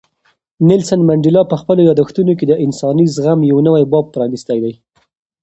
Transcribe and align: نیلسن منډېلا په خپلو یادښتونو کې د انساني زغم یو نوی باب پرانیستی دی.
نیلسن 0.67 0.99
منډېلا 1.07 1.41
په 1.47 1.55
خپلو 1.61 1.81
یادښتونو 1.89 2.31
کې 2.39 2.45
د 2.47 2.53
انساني 2.65 3.05
زغم 3.15 3.39
یو 3.51 3.57
نوی 3.67 3.83
باب 3.91 4.05
پرانیستی 4.13 4.57
دی. 4.63 4.73